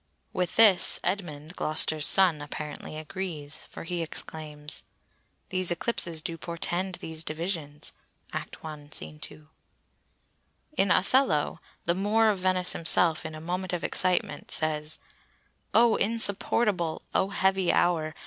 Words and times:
With 0.33 0.55
this, 0.55 0.99
Edmund, 1.03 1.55
Gloster's 1.55 2.07
son, 2.07 2.41
apparently 2.41 2.97
agrees, 2.97 3.65
for 3.69 3.83
he 3.83 4.01
exclaims:— 4.01 4.83
"These 5.49 5.69
eclipses 5.69 6.23
do 6.23 6.39
portend 6.39 6.95
these 6.95 7.23
divisions." 7.23 7.93
—Act 8.33 8.57
i. 8.65 8.87
sc. 8.89 9.03
2. 9.21 9.47
In 10.75 10.89
Othello, 10.89 11.59
the 11.85 11.93
Moor 11.93 12.29
of 12.29 12.39
Venice 12.39 12.73
himself, 12.73 13.27
in 13.27 13.35
a 13.35 13.39
moment 13.39 13.73
of 13.73 13.83
excitement, 13.83 14.49
says:— 14.49 14.97
"O, 15.71 15.97
insupportable! 15.97 17.03
O, 17.13 17.29
heavy 17.29 17.71
hour! 17.71 18.15